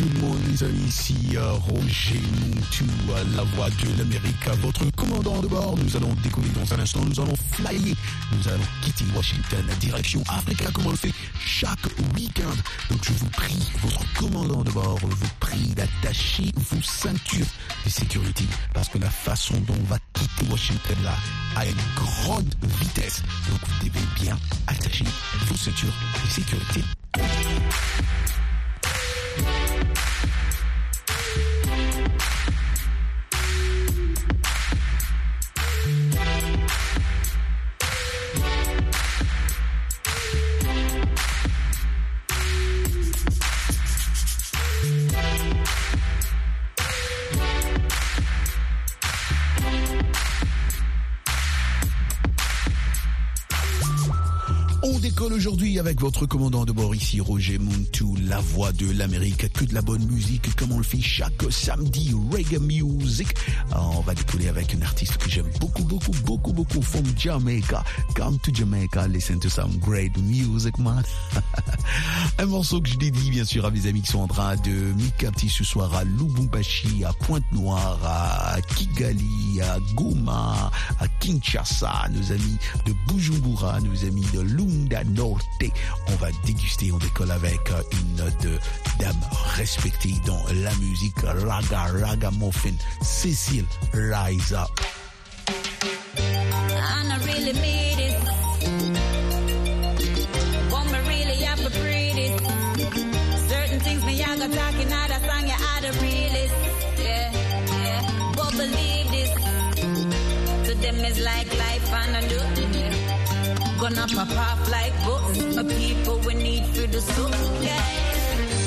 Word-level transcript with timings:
tout 0.00 0.08
le 0.14 0.20
monde, 0.20 0.38
les 0.48 0.62
amis. 0.64 0.80
Ici 0.88 1.36
Roger 1.36 2.20
euh, 3.10 3.24
la 3.36 3.42
voix 3.42 3.68
de 3.68 3.98
l'Amérique, 3.98 4.48
votre 4.62 4.84
commandant 4.96 5.40
de 5.40 5.46
bord. 5.46 5.76
Nous 5.76 5.96
allons 5.96 6.14
décoller 6.22 6.48
dans 6.50 6.74
un 6.74 6.80
instant. 6.80 7.00
Nous 7.04 7.20
allons 7.20 7.36
flyer. 7.52 7.94
Nous 8.32 8.48
allons 8.48 8.64
quitter 8.82 9.04
Washington, 9.14 9.64
direction 9.78 10.22
Africa, 10.28 10.64
comme 10.72 10.86
on 10.86 10.90
le 10.90 10.96
fait 10.96 11.12
chaque 11.44 11.84
week-end. 12.16 12.56
Donc 12.90 13.00
je 13.04 13.12
vous 13.12 13.28
prie, 13.30 13.58
votre 13.82 14.00
commandant 14.14 14.62
de 14.62 14.70
bord, 14.70 14.98
vous 15.02 15.28
prie 15.38 15.68
d'attacher 15.76 16.50
vos 16.56 16.82
ceintures 16.82 17.46
de 17.84 17.90
sécurité. 17.90 18.44
Parce 18.72 18.88
que 18.88 18.98
la 18.98 19.10
façon 19.10 19.54
dont 19.66 19.74
on 19.78 19.84
va 19.84 19.98
quitter 20.14 20.50
Washington 20.50 20.96
là, 21.04 21.14
à 21.56 21.66
une 21.66 21.74
grande 21.94 22.54
vitesse. 22.80 23.22
Donc 23.50 23.60
vous 23.66 23.88
devez 23.88 24.06
bien 24.22 24.38
attacher 24.66 25.04
vos 25.46 25.56
ceintures 25.56 25.92
de 26.24 26.30
sécurité. 26.30 26.82
Avec 55.80 55.98
votre 55.98 56.26
commandant 56.26 56.66
de 56.66 56.72
bord 56.72 56.94
ici, 56.94 57.20
Roger 57.22 57.58
Montou, 57.58 58.14
la 58.28 58.38
voix 58.38 58.70
de 58.70 58.90
l'Amérique, 58.90 59.50
que 59.50 59.64
de 59.64 59.72
la 59.72 59.80
bonne 59.80 60.04
musique 60.04 60.54
comme 60.54 60.72
on 60.72 60.76
le 60.76 60.84
fait 60.84 61.00
chaque 61.00 61.42
samedi, 61.48 62.14
reggae 62.30 62.60
music. 62.60 63.28
Alors, 63.72 63.96
on 63.98 64.02
va 64.02 64.14
décoller 64.14 64.48
avec 64.48 64.74
une 64.74 64.82
artiste 64.82 65.16
que 65.16 65.30
j'aime 65.30 65.48
beaucoup, 65.58 65.84
beaucoup, 65.84 66.12
beaucoup, 66.26 66.52
beaucoup, 66.52 66.82
from 66.82 67.04
Jamaica. 67.16 67.82
Come 68.14 68.38
to 68.40 68.52
Jamaica, 68.52 69.06
listen 69.08 69.40
to 69.40 69.48
some 69.48 69.78
great 69.78 70.14
music, 70.18 70.78
man. 70.78 71.02
un 72.38 72.46
morceau 72.46 72.82
que 72.82 72.90
je 72.90 72.98
dédie, 72.98 73.30
bien 73.30 73.46
sûr, 73.46 73.64
à 73.64 73.70
mes 73.70 73.86
amis 73.86 74.02
qui 74.02 74.12
sont 74.12 74.20
en 74.20 74.28
train 74.28 74.56
de 74.56 74.70
me 74.70 75.18
capter 75.18 75.48
ce 75.48 75.64
soir 75.64 75.94
à 75.94 76.04
Lubumbashi, 76.04 77.04
à 77.06 77.14
Pointe-Noire, 77.24 77.98
à 78.04 78.60
Kigali, 78.76 79.62
à 79.62 79.78
Goma, 79.94 80.70
à 80.98 81.08
Kinshasa, 81.20 82.08
nos 82.10 82.32
amis 82.32 82.58
de 82.84 82.92
Bujumbura, 83.08 83.80
nos 83.80 84.04
amis 84.04 84.26
de 84.34 84.40
Lunda 84.40 85.04
Norte. 85.04 85.69
On 86.08 86.16
va 86.16 86.28
déguster, 86.44 86.92
on 86.92 86.98
décolle 86.98 87.30
avec 87.30 87.60
euh, 87.70 87.82
une 87.92 88.16
de 88.48 88.58
dame 88.98 89.20
respectée 89.56 90.14
dans 90.26 90.42
la 90.62 90.74
musique 90.76 91.20
raga, 91.22 91.86
raga 92.04 92.30
muffin, 92.32 92.74
Cécile 93.02 93.66
Rise 93.92 94.52
Up. 94.52 94.70
And 96.72 97.12
I 97.12 97.18
really 97.26 97.52
made 97.52 97.98
it. 97.98 98.16
Want 100.70 100.90
me 100.92 100.98
really 101.08 101.42
have 101.44 101.60
to 101.60 101.70
breathe 101.80 102.18
it. 102.18 102.40
Certain 103.48 103.80
things 103.80 104.04
me 104.04 104.22
I 104.22 104.36
got 104.36 104.52
talking 104.52 104.92
out 104.92 105.10
of 105.10 105.22
song 105.26 105.46
you 105.46 105.54
out 105.54 105.84
of 105.84 106.02
realist. 106.02 106.54
Yeah, 106.98 107.32
yeah. 107.82 108.32
But 108.36 108.50
believe 108.52 109.10
this. 109.10 109.30
To 110.68 110.74
them 110.74 110.96
is 111.04 111.18
like 111.20 111.48
life 111.58 111.92
and 111.92 112.16
I 112.16 112.20
do. 112.28 112.40
Yeah. 112.78 113.78
Gonna 113.80 114.06
pop 114.08 114.30
off 114.36 114.70
like 114.70 114.94
books. 115.04 115.19
My 115.30 115.62
people 115.62 116.18
we 116.26 116.34
need 116.34 116.64
for 116.74 116.86
the. 116.88 117.00
Yeah. 117.62 117.82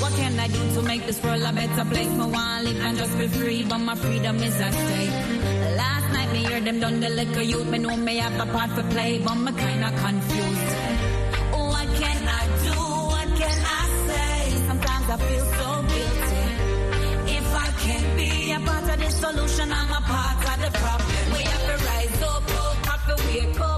What 0.01 0.13
can 0.13 0.39
I 0.39 0.47
do 0.47 0.73
to 0.75 0.81
make 0.81 1.05
this 1.05 1.21
world 1.21 1.41
a 1.43 1.51
better 1.51 1.85
place? 1.91 2.07
Me 2.07 2.25
want 2.25 2.63
live 2.63 2.79
and 2.79 2.97
just 2.97 3.17
be 3.17 3.27
free, 3.27 3.63
but 3.63 3.79
my 3.79 3.95
freedom 3.95 4.37
is 4.37 4.59
at 4.61 4.73
stake. 4.73 5.09
Last 5.77 6.13
night 6.13 6.31
me 6.31 6.39
hear 6.45 6.61
them 6.61 6.79
done 6.79 6.99
the 7.01 7.09
liquor 7.09 7.41
youth. 7.41 7.67
Me 7.67 7.79
know 7.79 7.97
me 7.97 8.17
have 8.17 8.39
a 8.39 8.51
part 8.51 8.69
for 8.71 8.83
play, 8.93 9.19
but 9.19 9.35
me 9.35 9.51
kinda 9.51 9.91
confused. 10.05 10.73
What 11.51 11.87
can 12.01 12.19
I 12.41 12.43
do? 12.67 12.79
What 13.13 13.29
can 13.41 13.57
I 13.79 13.83
say? 14.07 14.65
Sometimes 14.67 15.07
I 15.15 15.17
feel 15.27 15.45
so 15.59 15.69
guilty. 15.91 16.43
If 17.37 17.47
I 17.65 17.67
can't 17.83 18.09
be 18.17 18.51
a 18.53 18.59
part 18.59 18.87
of 18.93 18.97
the 19.03 19.09
solution, 19.11 19.67
I'm 19.71 19.91
a 19.91 20.01
part 20.13 20.39
of 20.51 20.57
the 20.63 20.71
problem. 20.79 21.25
We 21.35 21.41
have 21.51 21.65
to 21.71 21.75
rise 21.89 22.21
up, 22.31 22.43
up, 22.63 22.85
have 22.87 23.03
to 23.09 23.15
wake 23.27 23.59
up, 23.59 23.72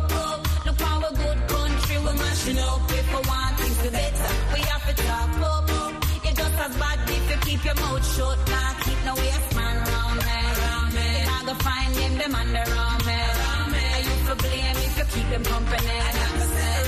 mashing 2.46 2.64
up. 2.64 2.92
If 2.92 3.14
want 3.28 3.58
things 3.60 3.78
to 3.84 3.92
better, 3.92 4.34
we 4.54 4.60
have 4.62 4.86
to 4.88 5.04
talk 5.04 5.42
up. 5.42 5.70
You're 6.24 6.34
just 6.34 6.60
as 6.60 6.78
bad 6.78 7.10
if 7.10 7.30
you 7.30 7.38
keep 7.38 7.66
your 7.66 7.76
mouth 7.76 8.16
shut. 8.16 8.38
Nah, 8.50 8.74
keep 8.84 9.06
no 9.06 9.14
waste 9.16 9.56
man 9.56 9.76
round 9.88 10.18
me. 10.18 11.08
You're 11.18 11.26
not 11.26 11.46
gonna 11.46 11.60
find 11.60 11.96
me. 13.74 13.88
You 14.06 14.16
for 14.28 14.36
blame 14.36 14.78
if 14.86 14.98
you 14.98 15.06
keep 15.14 15.30
them 15.30 15.44
company. 15.44 15.98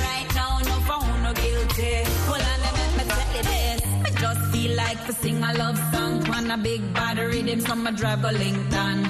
Right 0.08 0.30
now, 0.36 0.60
no 0.60 0.76
who 0.88 1.24
no 1.24 1.34
guilty. 1.34 1.94
Well, 2.30 2.42
I 2.42 2.58
me 2.98 3.04
you 3.36 3.44
this. 3.50 3.82
I 4.06 4.10
just 4.22 4.42
feel 4.52 4.76
like 4.76 5.06
to 5.08 5.14
sing 5.14 5.44
a 5.44 5.54
love 5.54 5.80
song. 5.94 6.28
On 6.30 6.52
a 6.52 6.58
big 6.58 6.94
bad 6.94 7.18
rhythm, 7.18 7.60
so 7.62 7.76
my 7.76 7.92
drive 7.92 8.22
go 8.22 8.30
Lincoln. 8.30 9.06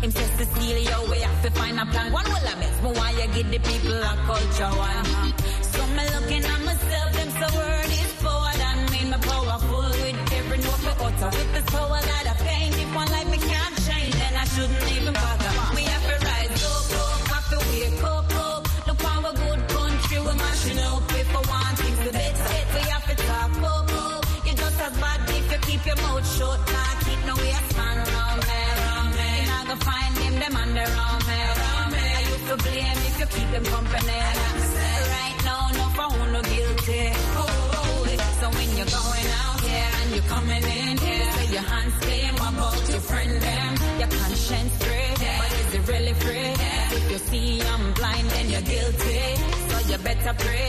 Him 0.00 0.10
says 0.10 0.30
Cecilia, 0.38 0.96
we 1.10 1.18
have 1.18 1.42
to 1.42 1.50
find 1.50 1.78
a 1.78 1.84
plan. 1.84 2.10
One 2.10 2.24
will 2.24 2.46
have 2.50 2.62
it, 2.62 2.72
but 2.82 2.96
why 2.96 3.10
you 3.10 3.28
give 3.34 3.50
the 3.50 3.58
people 3.58 3.92
a 3.92 4.16
culture 4.26 4.72
one? 4.78 5.39
Me 10.50 10.56
utter. 11.06 11.30
With 11.36 11.52
this 11.54 11.64
power 11.70 12.00
that 12.00 12.24
I 12.26 12.34
paint, 12.44 12.74
if 12.74 12.94
one 12.94 13.10
life 13.10 13.30
me 13.30 13.38
can't 13.38 13.76
change, 13.86 14.14
then 14.14 14.34
I 14.34 14.44
shouldn't 14.44 14.92
even 14.96 15.14
bother. 15.14 15.52
We 15.74 15.82
have 15.92 16.04
to 16.10 16.16
rise 16.26 16.64
up, 16.64 17.28
have 17.34 17.48
to 17.52 17.58
wake 17.70 18.02
up, 18.02 18.34
up. 18.34 18.62
Look 18.86 19.00
how 19.02 19.20
a 19.30 19.32
good 19.32 19.60
country 19.68 20.18
we're 20.18 20.34
mashing 20.34 20.78
up. 20.78 21.02
If 21.22 21.30
I 21.38 21.42
want 21.50 21.78
things 21.78 21.98
to 22.04 22.12
better, 22.12 22.46
we 22.74 22.82
have 22.90 23.06
to 23.10 23.16
talk 23.26 23.52
up, 23.62 23.92
up. 23.92 24.24
You're 24.44 24.58
just 24.62 24.80
as 24.80 24.94
bad 24.98 25.20
if 25.30 25.52
you 25.52 25.58
keep 25.68 25.86
your 25.86 25.96
mouth 25.96 26.26
shut. 26.36 26.58
Nah, 26.74 26.92
keep 27.04 27.20
no 27.26 27.34
waste 27.36 27.76
man 27.76 27.96
around 28.02 28.40
me. 28.46 28.60
You're 29.38 29.50
not 29.54 29.66
gonna 29.68 29.84
find 29.88 30.12
them, 30.16 30.34
them 30.42 30.56
under 30.56 30.88
on 31.06 31.18
me. 31.28 31.40
I 32.00 32.22
used 32.32 32.46
to 32.50 32.56
blame 32.64 33.00
if 33.08 33.20
you 33.20 33.26
keep 33.26 33.48
them 33.54 33.64
company. 33.64 34.59
Coming 40.30 40.64
in 40.78 40.96
here, 41.04 41.30
say 41.34 41.48
your 41.56 41.66
hands 41.72 41.94
clean, 42.04 42.32
what 42.40 42.52
about 42.54 42.88
your 42.88 43.02
friend 43.10 43.32
them? 43.46 43.72
Your 44.00 44.10
conscience 44.18 44.72
straight, 44.80 45.18
but 45.40 45.50
is 45.60 45.70
it 45.78 45.84
really 45.92 46.14
free? 46.22 46.52
If 46.98 47.04
you 47.12 47.18
see 47.28 47.62
I'm 47.72 47.84
blind, 47.98 48.26
then 48.34 48.46
you're 48.52 48.66
guilty. 48.74 49.22
So 49.70 49.76
you 49.90 49.98
better 50.08 50.34
pray. 50.44 50.68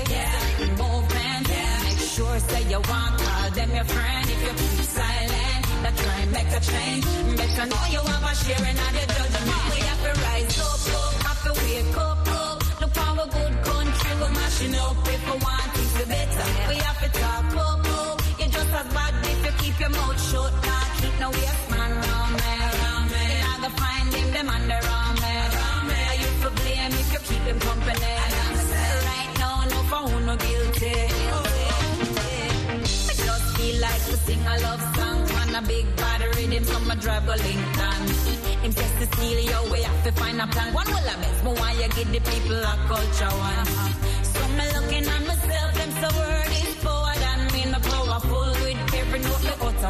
Movement, 0.81 1.45
make 1.85 2.01
sure 2.15 2.37
say 2.49 2.63
you 2.73 2.81
want 2.91 3.13
call 3.21 3.49
them 3.57 3.69
your 3.79 3.87
friend. 3.93 4.25
If 4.33 4.39
you 4.45 4.53
keep 4.61 4.85
silent, 4.99 5.61
that 5.83 5.95
try 6.01 6.17
and 6.23 6.31
make 6.37 6.51
a 6.59 6.61
change. 6.71 7.05
Better 7.39 7.65
know 7.71 7.83
you 7.95 8.01
have 8.11 8.25
a 8.31 8.33
sharing 8.43 8.77
of 8.85 8.91
the 8.97 9.05
judgment. 9.15 9.63
We 9.73 9.79
have 9.89 10.01
to 10.07 10.11
rise 10.25 10.57
up, 10.69 10.81
up, 10.99 11.13
have 11.27 11.41
to 11.47 11.51
wake 11.61 11.97
up, 12.07 12.27
up. 12.41 12.57
Look 12.81 12.95
how 13.01 13.13
a 13.25 13.27
good 13.37 13.55
country 13.69 14.11
we're 14.21 14.33
mashing 14.39 14.75
up. 14.85 15.07
If 15.15 15.21
we 15.29 15.35
want 15.45 15.67
things 15.75 15.93
to 15.99 16.05
better, 16.13 16.47
we 16.69 16.75
have 16.87 16.99
to 17.05 17.09
talk 17.21 17.49
up, 17.65 17.85
up. 17.99 18.17
You're 18.39 18.53
just 18.57 18.73
as 18.79 18.87
bad 18.95 19.13
you 19.25 19.30
your 19.81 19.89
me. 23.11 23.25
Gonna 23.41 23.69
find 23.79 24.13
on 24.97 25.81
me. 25.87 25.97
I 26.11 26.15
used 26.21 26.41
to 26.43 26.49
blame 26.57 26.93
if 27.01 27.13
you 27.13 27.21
keep 27.27 27.45
company. 27.59 28.13
Right 29.09 29.31
now, 29.39 29.57
who 30.07 30.19
no 30.25 30.35
guilty. 30.37 30.95
I 33.09 33.13
just 33.25 33.47
feel 33.57 33.77
like 33.81 34.03
to 34.09 34.17
sing 34.25 34.43
a 34.45 34.55
love 34.65 34.83
song 34.95 35.21
on 35.39 35.55
a 35.55 35.61
big 35.67 35.85
body 35.95 36.27
rhythm, 36.35 36.63
so 36.63 36.79
my 36.81 36.95
drive 36.95 37.25
go. 37.25 37.33
Him 37.33 38.71
says 38.71 38.91
Cecilia, 38.99 39.57
we 39.71 39.81
have 39.81 40.03
to 40.03 40.11
find 40.11 40.39
a 40.39 40.47
plan. 40.47 40.73
One 40.73 40.87
will 40.87 41.09
I 41.09 41.15
miss, 41.17 41.41
but 41.43 41.59
why 41.59 41.71
you 41.73 41.89
give 41.89 42.11
the 42.11 42.19
people 42.31 42.61
a 42.63 42.75
culture 42.87 43.33
one? 43.49 43.65
So 44.23 44.41
me 44.57 44.65
looking 44.75 45.07
at 45.07 45.20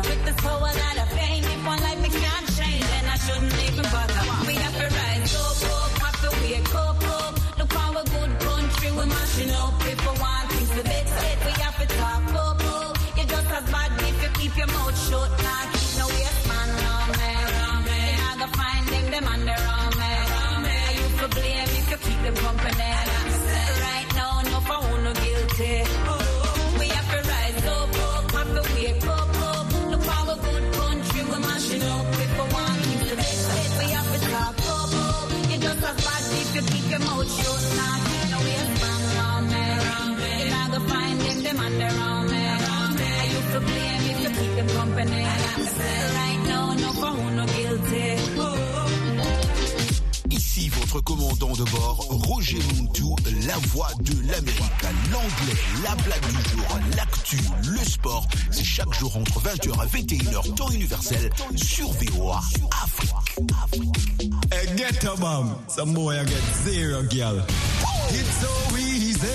With 0.02 0.26
if 1.46 1.66
one 1.66 1.80
life 1.80 2.02
me 2.02 2.10
can't 2.10 2.48
change, 2.58 2.86
then 2.92 3.06
I 3.06 3.18
shouldn't 3.24 3.54
even 3.68 3.86
bother. 3.94 4.24
We 4.48 4.56
have 4.56 4.76
to 4.82 4.88
rise 4.98 5.36
up, 5.36 5.64
up, 5.64 5.92
have 6.02 6.18
to. 6.22 6.30
Look 7.60 7.74
a 7.96 8.04
good 8.10 8.40
country 8.40 8.92
we 8.92 9.06
mashing 9.06 9.52
up. 9.52 9.74
Want 10.20 10.52
things 10.52 10.70
to 10.72 10.84
better, 10.84 11.46
we 11.46 11.52
have 11.62 11.78
to 11.82 11.88
talk 11.98 12.34
up, 12.34 12.66
up. 12.66 12.98
You 13.16 13.26
just 13.26 13.52
as 13.52 13.72
bad 13.72 13.92
if 14.02 14.24
you 14.24 14.30
keep 14.40 14.58
your 14.58 14.68
mouth 14.68 14.98
shut. 15.08 15.71
Commandant 51.00 51.54
de 51.54 51.64
bord, 51.72 52.06
Roger 52.28 52.60
Montou, 52.76 53.16
la 53.48 53.58
voix 53.70 53.88
de 54.02 54.14
l'Amérique. 54.28 54.62
L'anglais, 55.10 55.58
la 55.84 55.96
blague 56.04 56.26
du 56.28 56.50
jour, 56.50 56.80
l'actu, 56.98 57.40
le 57.66 57.78
sport, 57.78 58.28
c'est 58.52 58.66
chaque 58.66 58.94
jour 58.94 59.16
entre 59.16 59.40
20h 59.40 59.70
et 59.70 60.02
21h, 60.02 60.54
temps 60.54 60.70
universel, 60.70 61.30
sur 61.56 61.88
VOA 61.92 62.42
Afrique. 62.84 63.12
Hey, 64.52 64.68
get 64.76 65.06
a 65.06 65.16
bomb. 65.16 65.56
Some 65.70 65.94
boy 65.94 66.20
I 66.20 66.26
get 66.26 66.44
zero 66.66 67.04
girl. 67.04 67.42
It's 68.10 68.42
so 68.42 68.78
easy, 68.78 69.28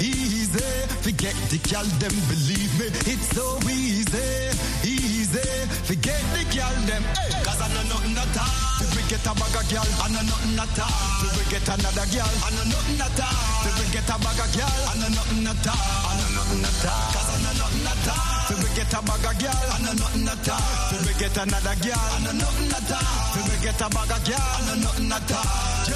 easy. 0.00 0.58
Forget 1.00 1.34
the 1.50 1.58
girl, 1.70 1.84
them 2.00 2.12
believe 2.28 2.78
me. 2.78 2.86
It's 3.06 3.36
so 3.36 3.56
easy, 3.70 4.50
easy. 4.82 5.38
Forget 5.84 6.20
the 6.34 6.44
girl, 6.56 6.74
them. 6.86 7.04
Cause 7.44 7.60
I 7.62 7.68
know 7.88 8.14
nothing. 8.14 8.77
Get 9.08 9.24
a 9.24 9.32
bag 9.32 9.56
of 9.56 9.64
girl, 9.72 9.88
I 10.04 10.08
know 10.12 10.20
nothing 10.20 10.60
at 10.60 10.78
all. 10.84 10.92
If 11.24 11.32
we 11.40 11.44
get 11.48 11.64
another 11.64 12.04
girl, 12.12 12.28
I 12.44 12.52
know 12.52 12.68
nothing 12.68 13.00
at 13.00 13.16
all. 13.16 13.64
If 13.64 13.74
we 13.80 13.88
get 13.88 14.04
a 14.04 14.16
bag 14.20 14.36
of 14.36 14.52
girl, 14.52 14.68
I 14.68 14.94
know 15.00 15.08
nothing 15.08 15.48
at 15.48 15.64
all. 15.64 15.80
I 15.80 16.12
know 16.20 16.28
nothing 16.36 16.60
at 16.68 16.84
all. 16.84 17.08
Cause 17.16 17.28
I 17.32 17.36
know 17.40 17.56
nothing 17.56 17.88
at 17.88 18.04
all. 18.04 18.52
If 18.52 18.58
we 18.60 18.68
get 18.76 18.92
a 18.92 19.00
bag 19.00 19.24
of 19.24 19.34
girl, 19.40 19.64
I 19.64 19.78
know 19.80 19.94
nothing 19.96 20.28
at 20.28 20.48
all. 20.52 20.92
If 20.92 21.00
we 21.08 21.12
get 21.16 21.36
another 21.40 21.76
girl, 21.80 22.04
I 22.04 22.18
know 22.20 22.36
nothing 22.36 22.68
at 22.68 22.92
all. 22.92 23.32
If 23.32 23.44
we 23.48 23.56
get 23.64 23.80
a 23.80 23.88
bag 23.88 24.12
of 24.12 24.20
girl, 24.28 24.44
I 24.44 24.60
know 24.68 24.76
nothing 24.76 25.08
at 25.08 25.30
all. 25.32 25.88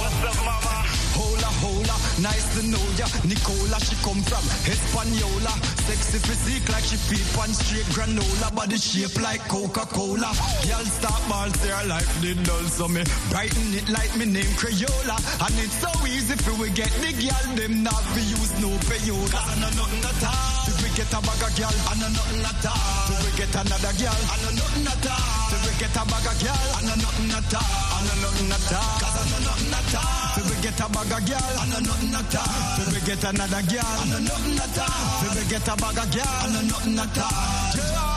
What's 0.00 0.24
up, 0.24 0.40
mama? 0.40 1.05
Hola, 1.16 1.50
hola, 1.64 1.96
nice 2.20 2.44
to 2.54 2.62
know 2.68 2.82
ya. 3.00 3.08
Nicola, 3.24 3.80
she 3.80 3.96
come 4.04 4.20
from 4.20 4.44
Hispaniola. 4.68 5.52
Sexy 5.88 6.18
physique 6.20 6.68
like 6.68 6.84
she 6.84 6.96
feed 6.96 7.24
on 7.40 7.48
straight 7.56 7.88
granola. 7.96 8.54
Body 8.54 8.76
shape 8.76 9.16
like 9.22 9.40
Coca-Cola. 9.48 10.30
Girl 10.68 10.84
stop 10.84 11.22
ball, 11.28 11.48
say 11.56 11.72
life 11.88 12.20
did 12.20 12.42
dull. 12.44 12.64
So 12.68 12.88
me 12.88 13.02
brighten 13.30 13.72
it 13.72 13.88
like 13.88 14.12
me 14.16 14.26
name 14.26 14.52
Crayola. 14.60 15.16
And 15.40 15.56
it's 15.56 15.80
so 15.80 15.90
easy 16.06 16.36
for 16.36 16.52
we 16.60 16.68
get 16.70 16.92
the 17.00 17.12
girl. 17.16 17.46
Them 17.56 17.82
not 17.82 18.04
be 18.14 18.20
use 18.20 18.52
no 18.60 18.68
payola. 18.84 19.32
Cause 19.32 19.48
I 19.48 19.54
know 19.60 19.72
nothing 19.72 20.04
at 20.04 20.24
all. 20.28 20.56
Get 20.96 21.12
a 21.12 21.20
bag 21.20 21.44
of 21.44 21.52
girl, 21.52 21.68
I 21.68 21.94
know 22.00 22.08
nothing 22.08 22.40
at 22.40 22.64
all. 22.64 23.12
If 23.12 23.20
we 23.20 23.30
get 23.36 23.52
another 23.52 23.92
girl, 24.00 24.16
I 24.16 24.36
know 24.40 24.52
nothing 24.56 24.86
at 24.88 25.06
all. 25.12 25.52
If 25.52 25.60
we 25.68 25.72
get 25.76 25.92
a 25.92 26.02
bag 26.08 26.24
of 26.24 26.36
girl, 26.40 26.56
I 26.72 26.80
know 26.88 26.96
nothing 26.96 27.30
at 27.36 27.52
all. 27.52 27.60
I 27.60 28.00
know 28.00 28.16
nothing 28.24 28.48
at 28.48 28.72
all. 28.72 28.96
Cause 28.96 29.12
I 29.12 29.24
know 29.28 29.44
nothing 29.44 29.76
at 29.76 29.92
all. 29.92 30.40
If 30.40 30.44
we 30.48 30.56
get 30.64 30.80
a 30.80 30.88
bag 30.88 31.12
of 31.12 31.20
girl, 31.28 31.52
I 31.60 31.64
know 31.68 31.80
nothing 31.84 32.14
at 32.16 32.34
all. 32.40 32.80
If 32.80 32.88
we 32.96 33.00
get 33.04 33.24
another 33.28 33.62
girl, 33.68 33.92
I 33.92 34.04
know 34.08 34.20
nothing 34.24 34.56
at 34.56 34.78
all. 34.80 35.20
If 35.20 35.36
we 35.36 35.44
get 35.52 35.68
a 35.68 35.76
bag 35.76 35.98
of 36.00 36.08
girl, 36.16 36.32
I 36.32 36.46
know 36.48 36.62
nothing 36.64 36.98
at 36.98 37.18
all. 37.20 38.15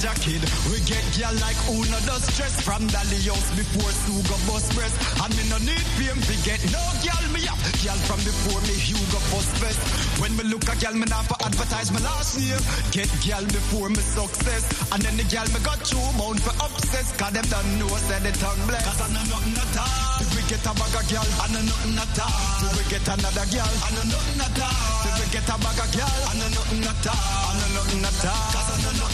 In 0.00 0.08
jacket, 0.08 0.40
we 0.72 0.80
get 0.88 1.04
girl 1.12 1.34
like 1.44 1.60
who 1.68 1.84
no 1.92 1.98
does 2.08 2.24
stress 2.32 2.56
from 2.64 2.88
Dali 2.88 3.20
house 3.28 3.52
before 3.52 3.92
Sugar 4.08 4.40
bus 4.48 4.64
press. 4.72 4.96
And 5.20 5.28
me 5.36 5.44
no 5.52 5.60
need 5.60 5.84
fame 6.00 6.16
to 6.16 6.34
get 6.40 6.56
no 6.72 6.80
girl 7.04 7.24
me 7.36 7.44
up. 7.44 7.60
Girl 7.84 8.00
from 8.08 8.16
before 8.24 8.64
me 8.64 8.80
Hugo 8.80 9.20
first 9.28 9.52
best. 9.60 9.76
When 10.16 10.32
me 10.40 10.48
look 10.48 10.64
a 10.72 10.74
girl, 10.80 10.96
me 10.96 11.04
not 11.04 11.28
for 11.28 11.36
advertise 11.44 11.92
my 11.92 12.00
last 12.00 12.40
name. 12.40 12.56
Get 12.96 13.12
girl 13.20 13.44
before 13.44 13.92
me 13.92 14.00
success. 14.00 14.64
And 14.88 15.04
then 15.04 15.20
the 15.20 15.26
girl 15.28 15.44
me 15.52 15.60
got 15.60 15.84
two 15.84 16.00
bound 16.16 16.40
for 16.40 16.56
obsess. 16.64 17.12
Cause 17.20 17.36
them 17.36 17.44
don't 17.52 17.68
know 17.76 17.92
say 18.08 18.24
the 18.24 18.32
tongue 18.40 18.64
bless. 18.64 18.80
Cause 18.88 19.04
I 19.04 19.08
know 19.12 19.24
nothing 19.28 19.60
at 19.60 19.76
all. 19.84 20.24
If 20.24 20.32
we 20.32 20.40
get 20.48 20.64
a 20.64 20.72
bag 20.80 20.96
of 20.96 21.04
girl, 21.12 21.28
I 21.28 21.46
know 21.52 21.60
nothing 21.60 22.00
at 22.00 22.20
all. 22.24 22.64
If 22.64 22.72
we 22.72 22.82
get 22.88 23.04
another 23.04 23.46
girl, 23.52 23.68
I 23.84 23.88
know 23.92 24.06
nothing 24.08 24.40
at 24.48 24.60
all. 24.64 25.04
If 25.04 25.14
we 25.20 25.24
get 25.28 25.44
a 25.44 25.56
bag 25.60 25.76
of 25.76 25.88
girl, 25.92 26.16
I 26.24 26.32
know 26.40 26.48
nothing 26.56 26.88
at 26.88 27.04
all. 27.04 27.20
I 27.20 27.52
know 27.60 27.68
nothing 27.76 28.00
at 28.00 28.24
all. 28.24 28.48
Cause 28.48 28.64
I 28.64 28.76
know 28.80 28.94
nothing 28.96 29.09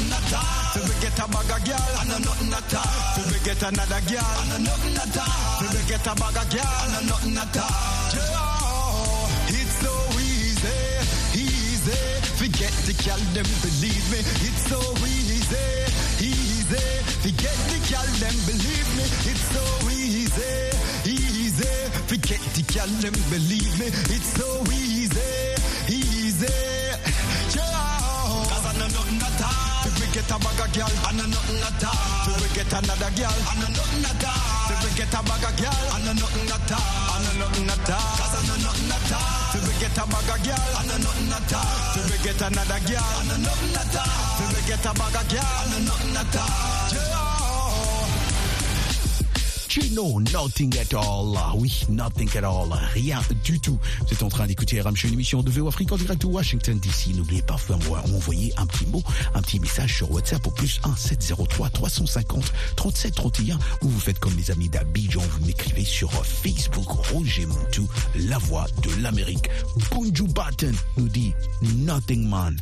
get 1.17 1.25
a 1.25 1.33
bag 1.33 1.50
of 1.50 1.64
girl, 1.64 1.93
I 1.97 2.05
know 2.09 2.19
nothing 2.19 2.52
at 2.52 2.75
all. 2.75 3.17
If 3.17 3.33
we 3.33 3.38
get 3.45 3.62
another 3.62 4.00
girl, 4.05 4.21
I 4.21 4.45
know 4.49 4.59
nothing 4.69 4.97
at 4.97 5.17
all. 5.17 5.64
If 5.64 5.73
we 5.73 5.81
get 5.88 6.07
a 6.07 6.14
bag 6.14 6.37
of 6.37 6.47
girl, 6.52 6.76
I 6.76 6.87
know 6.93 7.09
nothing 7.09 7.37
at 7.37 7.57
all. 7.57 7.73
Yeah, 8.12 9.57
It's 9.57 9.75
so 9.81 9.95
easy, 10.21 10.76
easy. 11.33 12.00
Forget 12.37 12.75
the 12.85 12.95
girl, 13.00 13.23
them 13.33 13.49
believe 13.64 14.05
me. 14.12 14.21
It's 14.45 14.62
so 14.69 14.81
easy, 15.09 15.67
easy. 16.21 16.85
Forget 17.25 17.59
the 17.73 17.81
girl, 17.88 18.09
them 18.21 18.37
believe 18.45 18.88
me. 18.97 19.05
It's 19.31 19.47
so 19.57 19.64
easy, 19.88 20.52
easy. 21.09 21.75
Forget 22.12 22.43
the 22.57 22.62
girl, 22.73 22.93
them 23.00 23.17
believe 23.33 23.73
me. 23.81 23.87
It's 24.12 24.31
so 24.37 24.49
easy, 24.69 25.57
easy. 25.88 26.75
Get 30.16 30.32
a 30.32 30.38
bag 30.40 30.61
of 30.64 30.73
girl, 30.73 30.94
I 31.04 31.12
know 31.12 31.28
nothing 31.28 31.61
at 31.61 31.85
all. 31.85 32.32
If 32.32 32.40
we 32.40 32.49
get 32.56 32.73
another 32.73 33.12
girl, 33.12 33.37
I 33.37 33.52
know 33.61 33.68
nothing 33.68 34.04
at 34.08 34.25
all. 34.25 34.73
If 34.73 34.80
we 34.80 34.90
get 34.96 35.12
a 35.12 35.20
bag 35.20 35.44
of 35.44 35.54
girl, 35.61 35.76
I 35.92 35.99
know 36.08 36.16
nothing 36.16 36.49
at 36.56 36.73
all. 36.73 36.88
I 37.12 37.16
know 37.20 37.35
nothing 37.44 37.68
at 37.68 37.90
all. 37.92 38.16
Cause 38.16 38.32
I 38.32 38.40
know 38.49 38.56
nothing 38.64 38.96
at 38.96 39.12
all. 39.12 39.61
If 39.61 39.62
we 39.68 39.73
get 39.76 39.92
a 39.92 40.04
bag 40.08 40.30
of 40.32 40.40
girl, 40.40 40.68
I 40.73 40.82
know 40.88 40.99
nothing 41.04 41.32
at 41.37 41.52
all. 41.52 42.00
If 42.00 42.04
we 42.08 42.16
get 42.25 42.40
another 42.40 42.80
girl, 42.88 43.04
I 43.12 43.23
know 43.28 43.38
nothing 43.44 43.76
at 43.76 43.92
all. 43.92 44.40
If 44.40 44.49
we 44.56 44.61
get 44.64 44.87
a 44.88 44.92
bag 44.96 45.16
of 45.20 45.26
girl, 45.28 45.52
I 45.52 45.64
know 45.68 45.85
nothing 45.85 46.16
at 46.16 46.37
all. 46.40 47.25
Yeah. 49.76 49.87
Chino, 49.87 50.21
nothing 50.33 50.75
at 50.78 50.95
all. 50.95 51.37
Oui, 51.56 51.85
nothing 51.88 52.28
at 52.37 52.45
all. 52.45 52.68
Rien 52.95 53.21
du 53.45 53.59
tout. 53.61 53.78
Vous 54.00 54.12
êtes 54.12 54.23
en 54.23 54.28
train 54.28 54.47
d'écouter 54.47 54.80
RM 54.80 54.95
une 55.04 55.12
émission 55.12 55.42
de 55.42 55.50
VO 55.50 55.68
Afrique 55.68 55.92
en 55.92 55.97
direct 55.97 56.23
de 56.23 56.26
Washington 56.26 56.78
DC. 56.78 57.14
N'oubliez 57.14 57.42
pas, 57.42 57.56
vous 57.56 57.78
pouvez 57.78 58.00
m'envoyer 58.11 58.52
un 58.56 58.66
petit 58.66 58.87
mot, 58.87 59.02
un 59.35 59.42
petit 59.42 59.61
message 59.61 59.97
sur 59.97 60.11
WhatsApp 60.11 60.47
au 60.47 60.50
plus 60.50 60.80
1 60.85 60.97
703 60.97 61.71
350 61.71 62.52
37 62.76 63.14
31 63.14 63.59
ou 63.83 63.88
vous 63.88 64.00
faites 64.00 64.18
comme 64.18 64.37
les 64.37 64.50
amis 64.50 64.68
d'Abidjan, 64.68 65.21
vous 65.21 65.47
m'écrivez 65.47 65.85
sur 65.85 66.11
Facebook 66.25 66.88
Roger 67.12 67.47
Montou, 67.47 67.88
la 68.14 68.38
voix 68.38 68.66
de 68.83 69.02
l'Amérique. 69.02 69.49
Bunju 69.90 70.25
Button 70.25 70.73
nous 70.97 71.09
dit 71.09 71.33
Nothing 71.62 72.28
Man. 72.28 72.56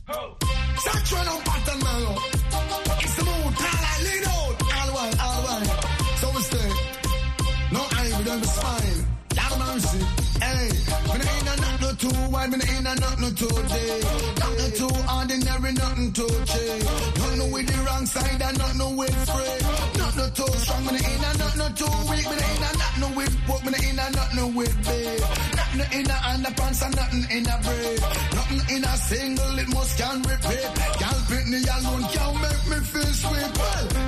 No 12.51 12.57
in 12.57 12.87
a 12.87 12.95
not 12.95 13.21
no 13.21 13.31
too 13.31 13.49
day. 13.69 14.01
Not 14.39 14.53
no 14.59 14.71
too 14.79 14.91
ordinary, 15.17 15.73
nothing 15.73 16.13
too 16.13 16.29
cheap. 16.45 16.85
Not 17.19 17.39
no 17.39 17.47
with 17.47 17.67
the 17.67 17.85
wrong 17.87 18.07
side 18.07 18.43
and 18.43 18.59
not 18.59 18.77
no 18.77 18.91
with 18.91 19.15
free. 19.29 19.94
No 20.25 20.31
too 20.31 20.52
strong, 20.61 20.87
me 20.87 20.93
no 20.93 20.97
in 20.97 21.25
a 21.25 21.31
not 21.37 21.57
no 21.59 21.69
too 21.76 21.85
weak, 22.09 22.25
me 22.25 22.37
no 22.40 22.47
in 22.49 22.64
a 22.64 22.71
not 22.81 22.95
no 22.99 23.09
with 23.14 23.37
pork, 23.45 23.62
me 23.64 23.71
no 23.73 23.88
in 23.90 23.99
a 23.99 24.11
not 24.16 24.35
no 24.35 24.47
with 24.57 24.75
big. 24.88 25.21
Nothing 25.21 26.00
in 26.00 26.11
a 26.11 26.16
underpants 26.33 26.81
and 26.87 26.97
nothing 26.97 27.26
in 27.37 27.45
a 27.45 27.57
braid. 27.61 28.00
Nothing 28.33 28.76
in 28.76 28.85
a 28.85 28.97
single, 29.04 29.59
it 29.59 29.69
must 29.69 29.99
can 29.99 30.23
repeat. 30.23 30.71
Y'all 31.00 31.25
me 31.50 31.61
alone, 31.61 32.04
can't 32.09 32.37
make 32.40 32.64
me 32.73 32.78
feel 32.88 33.12
sweet. 33.21 33.52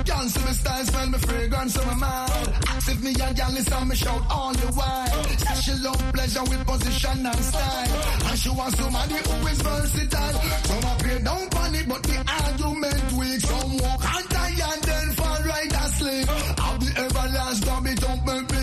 Can't 0.09 0.29
see 0.31 0.45
me 0.45 0.53
style, 0.53 0.85
smell 0.85 1.07
me 1.07 1.17
fragrance, 1.19 1.73
so 1.75 1.85
my 1.85 1.93
mad. 1.93 2.27
If 2.89 3.03
me 3.03 3.13
and 3.21 3.35
gal 3.35 3.51
listen 3.51 3.87
me 3.87 3.95
shout 3.95 4.23
all 4.31 4.53
the 4.53 4.67
while. 4.73 5.23
Say 5.37 5.61
she 5.61 5.73
love 5.83 6.01
pleasure 6.13 6.43
with 6.49 6.65
position 6.65 7.25
and 7.27 7.43
style. 7.45 8.29
And 8.29 8.39
she 8.39 8.49
wants 8.49 8.79
somebody 8.79 9.15
who 9.15 9.47
is 9.47 9.61
versatile. 9.61 10.33
Some 10.65 10.91
appear 10.91 11.19
down 11.19 11.49
panic, 11.49 11.85
but 11.87 12.01
the 12.01 12.17
argument 12.41 13.11
weak. 13.13 13.41
Some 13.41 13.77
walk 13.77 14.03
and 14.15 14.26
I'll 16.25 16.79
be 16.79 16.87
everlasting, 16.97 17.83
me 17.83 17.93
don't 17.95 18.25
make 18.25 18.49
me. 18.51 18.61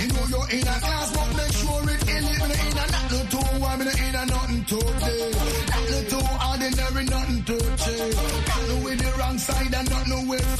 You 0.00 0.08
know 0.14 0.26
you're 0.32 0.50
in 0.50 0.66
a 0.66 0.76
class, 0.82 1.08
but 1.14 1.28
make 1.36 1.52
sure 1.52 1.84
it 1.90 2.02
in 2.08 2.24
it. 2.24 2.40
Me 2.50 2.56
in 2.66 2.78
a 2.78 2.84
not 2.90 3.06
no 3.12 3.20
too, 3.30 3.64
I'm 3.64 3.80
in 3.80 3.88
a 3.88 4.26
nothing 4.26 4.64
today. 4.64 5.30
Not 5.70 5.86
no 5.90 5.98
too 6.10 6.26
ordinary, 6.50 7.04
nothing. 7.04 7.40
Got 7.50 8.62
no 8.68 8.76
with 8.84 8.98
the 8.98 9.10
wrong 9.18 9.38
side 9.38 9.74
and 9.74 9.90
no 10.08 10.18
with. 10.30 10.50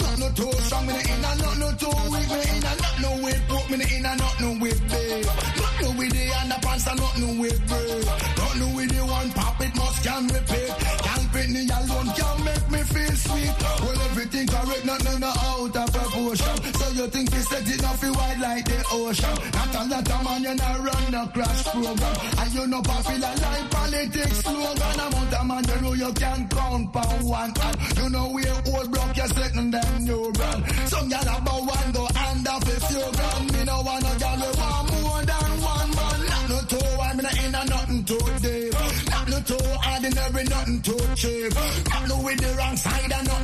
Not 0.00 0.18
no 0.18 0.28
too 0.32 0.52
strong, 0.64 0.86
me 0.86 0.94
in 0.94 1.24
a 1.24 1.32
not 1.42 1.56
no 1.58 1.68
too 1.80 1.96
weak. 2.12 2.28
Me 2.28 2.40
in 2.56 2.64
a 2.64 2.72
not 2.82 2.96
no 3.00 3.10
with 3.24 3.48
broke, 3.48 3.70
me 3.70 3.76
in 3.96 4.06
a 4.06 4.16
not 4.16 4.40
no 4.40 4.50
with 4.60 4.80
big. 4.90 5.26
Not 5.26 5.74
no 5.82 5.88
with 5.98 6.12
the 6.12 6.24
underpants 6.40 6.86
and 6.90 7.00
not 7.00 7.18
no 7.18 7.28
with. 7.40 7.60
Not 8.38 8.54
no 8.58 8.66
with 8.76 8.90
the 8.94 9.02
one 9.06 9.30
pop, 9.32 9.60
it 9.60 9.76
must 9.76 10.04
can 10.04 10.26
repeat. 10.28 10.83
Out 15.64 15.76
of 15.76 15.92
proportion. 15.92 16.56
So 16.74 16.88
you 16.92 17.06
think 17.08 17.32
you 17.34 17.40
set 17.40 17.68
it 17.68 17.84
off 17.84 18.02
wide 18.02 18.40
like 18.40 18.64
the 18.64 18.84
ocean. 18.92 19.36
Not 19.52 19.74
a 19.74 19.82
lot 19.88 20.10
of 20.10 20.24
man, 20.24 20.42
you 20.42 20.54
not 20.54 20.78
run 20.78 21.04
the 21.12 21.30
crash 21.32 21.64
program. 21.64 22.16
And 22.38 22.54
you 22.54 22.66
know 22.66 22.82
popular 22.82 23.34
like 23.44 23.70
politics 23.70 24.38
slogan. 24.44 25.00
Amount 25.00 25.34
of 25.34 25.46
man, 25.46 25.64
you 25.68 25.80
know 25.82 25.92
you 25.94 26.12
can 26.12 26.48
count 26.48 26.92
per 26.92 27.00
one 27.24 27.54
hand. 27.54 27.76
You 27.96 28.10
know 28.10 28.30
we 28.30 28.44
old 28.72 28.90
block, 28.92 29.16
you're 29.16 29.26
setting 29.26 29.70
them 29.70 30.04
new 30.04 30.32
brand. 30.32 30.64
Some 30.88 31.08
gal 31.08 31.22
about 31.22 31.60
one 31.64 31.92
go 31.92 32.08
if 32.66 32.90
you 32.90 33.04
grand. 33.12 33.52
Me 33.52 33.64
no 33.64 33.80
want 33.82 34.04
a 34.04 34.18
gal 34.18 34.36
we 34.36 34.50
want 34.58 34.92
more 34.92 35.22
than 35.24 35.50
one 35.62 35.90
man. 35.96 36.18
Not 36.28 36.48
no 36.50 36.58
two, 36.68 37.00
I'm 37.00 37.20
in 37.20 37.54
a 37.54 37.64
nothing 37.64 38.04
too 38.04 38.26
deep. 38.42 38.74
Not 39.10 39.28
no 39.28 39.40
too 39.40 39.66
ordinary, 39.92 40.44
nothing 40.44 40.82
too 40.82 41.04
cheap. 41.14 41.54
Not 41.90 42.08
no 42.08 42.16
with 42.22 42.40
the 42.40 42.54
wrong 42.58 42.76
side 42.76 43.12
and 43.12 43.26
not 43.26 43.43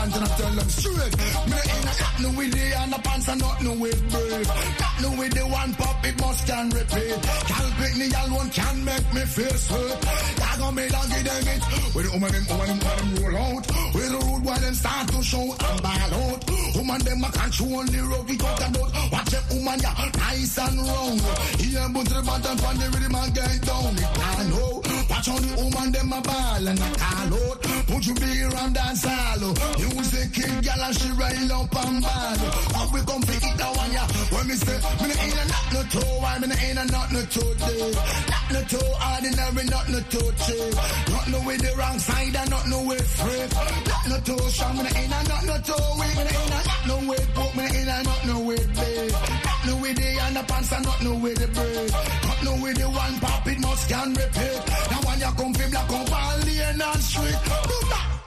Yeah, 0.00 0.06
bands 0.06 0.16
and 0.16 0.24
I 0.24 0.36
tell 0.36 0.54
them 0.56 0.68
straight. 0.68 1.16
Me 1.50 1.58
in 1.60 1.84
a 1.84 1.92
not 2.00 2.16
no 2.20 2.28
with 2.38 2.52
the 2.52 2.66
and 2.80 3.40
not 3.40 3.62
no 3.62 3.72
with 3.74 4.00
brave. 4.10 4.48
Not 4.80 4.96
no 5.02 5.10
with 5.18 5.34
the 5.34 5.46
one 5.46 5.74
pop, 5.74 6.04
it 6.06 6.20
must 6.20 6.46
can 6.46 6.70
repeat. 6.70 7.20
Can't 7.20 7.74
pick 7.76 7.96
me 7.96 8.06
alone, 8.24 8.50
can 8.50 8.84
make 8.84 9.14
me 9.14 9.20
feel 9.20 9.56
sweet. 9.60 9.98
Y'all 10.40 10.58
gonna 10.58 10.76
me 10.76 10.88
dog 10.88 11.08
give 11.10 11.24
them 11.24 11.48
it. 11.52 11.62
With 11.94 12.04
the 12.06 12.12
woman 12.12 12.32
them, 12.32 12.44
woman 12.48 12.66
them, 12.68 12.78
woman 12.80 12.96
them 12.96 13.24
roll 13.24 13.36
out. 13.44 13.66
With 13.94 14.08
the 14.08 14.18
road 14.24 14.44
while 14.44 14.60
them 14.60 14.74
start 14.74 15.08
to 15.08 15.22
show 15.22 15.46
and 15.52 15.82
ball 15.84 16.12
out. 16.16 16.40
Woman 16.76 17.00
them 17.04 17.24
a 17.24 17.28
control 17.30 17.84
the 17.84 18.00
road 18.00 18.28
we 18.28 18.36
talk 18.36 18.60
about. 18.60 18.90
Watch 19.12 19.30
them 19.30 19.44
woman 19.52 19.78
ya 19.80 19.92
nice 20.16 20.58
and 20.64 20.78
round. 20.80 21.20
Here 21.60 21.88
but 21.92 22.06
the 22.08 22.22
bottom 22.24 22.56
from 22.56 22.76
the 22.80 22.86
rhythm 22.88 23.14
and 23.20 23.34
get 23.34 23.60
down. 23.68 23.96
It 24.00 24.16
I 24.16 24.48
know. 24.48 24.89
Watch 25.20 25.28
on 25.28 25.42
the 25.42 25.54
woman 25.60 25.92
them 25.92 26.12
a 26.14 26.20
ball 26.22 26.66
and 26.66 26.78
a 26.80 26.90
call 26.96 27.34
out. 27.34 27.62
Put 27.88 28.06
you 28.06 28.14
big 28.14 28.40
around 28.40 28.72
dance 28.72 29.04
hall. 29.04 29.52
Music 29.76 30.32
kill 30.32 30.60
gal 30.62 30.80
and 30.80 30.96
she 30.96 31.10
rail 31.12 31.52
up 31.60 31.76
and 31.76 32.00
ball. 32.00 32.40
How 32.72 32.88
we 32.88 33.00
come 33.04 33.20
fi 33.28 33.36
eat 33.36 33.56
that 33.58 33.76
one 33.76 33.92
ya? 33.92 34.04
When 34.32 34.48
me 34.48 34.54
say 34.54 34.80
me 34.80 35.08
no 35.12 35.20
ain't 35.20 35.36
a 35.36 35.44
not 35.52 35.72
no 35.74 35.82
toe, 35.92 36.20
why 36.24 36.38
me 36.38 36.46
no 36.48 36.54
ain't 36.56 36.78
a 36.78 36.84
not 36.90 37.12
no 37.12 37.20
toe 37.28 37.52
day. 37.52 38.39
No 38.72 38.78
ordinary, 38.78 39.64
not 39.66 39.88
no 39.88 40.00
toe 40.10 40.30
cheap. 40.46 40.74
Not 41.10 41.28
no 41.28 41.42
with 41.44 41.60
the 41.60 41.74
wrong 41.76 41.98
side 41.98 42.36
and 42.36 42.50
not 42.50 42.68
no 42.68 42.82
with 42.84 43.02
freak. 43.18 43.50
Not 43.52 44.08
no 44.08 44.16
toe 44.20 44.48
strong, 44.48 44.76
me 44.76 44.82
no 44.84 44.90
ain't 44.94 45.12
a 45.12 45.28
not 45.28 45.44
no 45.44 45.56
toe 45.58 45.96
weak. 45.98 46.16
Me 46.16 46.22
no 46.22 46.30
ain't 46.30 46.54
a 46.54 46.60
not 46.68 46.86
no 46.86 47.08
with 47.10 47.34
poke, 47.34 47.56
me 47.56 47.62
no 47.62 47.74
ain't 47.74 47.88
a 47.88 48.02
not 48.04 48.26
no 48.26 48.40
with 48.46 48.68
big. 48.78 49.12
Not 49.12 49.66
no 49.66 49.76
with 49.82 49.96
the 49.96 50.10
underpants 50.22 50.72
and 50.76 50.84
not 50.86 51.02
no 51.02 51.14
with 51.16 51.38
the 51.38 51.48
braid. 51.48 51.90
Not 51.90 52.44
no 52.44 52.62
with 52.62 52.76
the 52.78 52.88
one 52.88 53.18
pop, 53.18 53.46
it 53.48 53.58
must 53.58 53.88
can 53.88 54.08
repeat. 54.14 54.62
Now 54.90 55.00
when 55.02 55.18
you 55.18 55.32
come 55.34 55.54
fi 55.54 55.70
black 55.70 55.90
up 55.90 56.12
all 56.12 56.38
lane 56.46 56.80
and 56.80 57.02
street. 57.02 57.40
Do 57.42 57.76
that. 57.90 58.19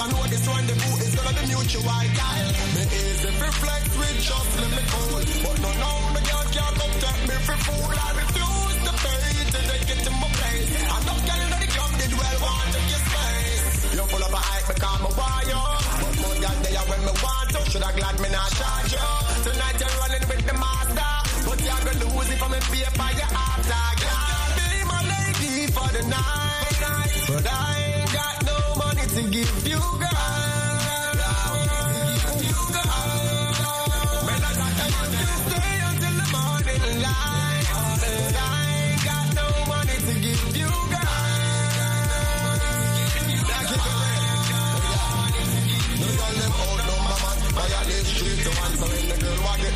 Better 0.00 0.16
know 0.16 0.24
this 0.32 0.48
rendezvous 0.48 0.96
is 1.04 1.12
gonna 1.12 1.36
be 1.36 1.44
mutual, 1.52 1.84
girl. 1.84 2.48
Me 2.72 2.82
easy 2.88 3.30
for 3.36 3.52
flex 3.60 3.84
with 4.00 4.16
just 4.24 4.52
let 4.56 4.72
me 4.72 4.82
cool. 4.88 5.20
But 5.44 5.56
no, 5.60 5.70
no, 5.76 5.92
the 6.16 6.22
girl 6.24 6.46
can't 6.56 6.74
come 6.80 6.94
take 7.04 7.22
me 7.28 7.36
for 7.44 7.58
fool. 7.68 7.92
I 7.92 8.08
refuse 8.16 8.78
to 8.80 8.92
pay 8.96 9.28
to 9.52 9.60
take 9.60 9.88
it 9.92 10.00
to 10.08 10.12
my 10.16 10.28
place. 10.40 10.72
I'm 10.88 11.04
not 11.04 11.20
in 11.20 11.52
the 11.52 11.68
club 11.68 11.92
did 12.00 12.12
well 12.16 12.38
want 12.40 12.68
to 12.72 12.80
your 12.80 13.02
space. 13.12 13.92
You're 13.92 14.08
full 14.08 14.24
of 14.24 14.32
a 14.32 14.40
hype 14.40 14.72
because 14.72 15.00
me 15.04 15.10
want 15.20 15.44
you. 15.52 15.60
But 15.68 16.14
more 16.16 16.36
than 16.48 16.56
there 16.64 16.84
when 16.88 17.00
me 17.04 17.12
want 17.20 17.48
to. 17.52 17.60
Should 17.68 17.84
I 17.84 17.92
glad 17.92 18.16
me 18.24 18.28
not 18.32 18.50
charge 18.56 18.92
you. 18.96 19.04
Tonight 19.52 19.76
you're 19.84 19.96
running 20.00 20.24
with 20.32 20.42
the 20.48 20.56
master. 20.56 21.12
But 21.44 21.58
you're 21.60 21.82
gonna 21.84 22.08
lose 22.08 22.30
if 22.32 22.40
I'm 22.40 22.56
in 22.56 22.64
pay 22.72 22.88
by 22.96 23.10
your 23.20 23.32
after. 23.36 23.84
Girl, 24.00 24.48
be 24.56 24.68
my 24.88 25.00
lady 25.12 25.68
for 25.76 25.88
the 25.92 26.02
night. 26.08 26.24
I 26.24 27.04
ain't 27.04 27.44
got 27.44 27.44
no 27.44 27.89
to 29.22 29.28
give 29.28 29.68
you, 29.68 29.76
got 29.76 30.40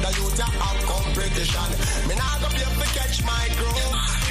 the 0.04 0.10
youth 0.20 0.38
ya 0.38 0.44
have 0.44 0.80
competition. 0.84 1.70
Me 2.08 2.14
go 2.40 2.48
be 2.52 2.60
able 2.60 2.82
to 2.82 2.88
catch 2.92 3.24
my 3.24 3.44
crew. 3.56 3.78